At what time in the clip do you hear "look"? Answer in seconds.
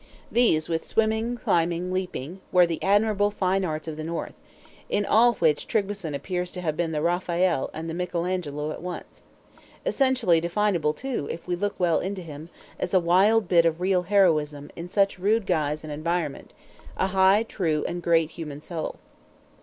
11.55-11.79